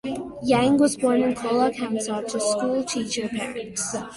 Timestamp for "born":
0.97-1.21